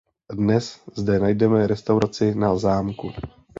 Dnes 0.37 0.81
zde 0.95 1.19
najdeme 1.19 1.67
Restauraci 1.67 2.35
Na 2.35 2.57
zámku. 2.57 3.11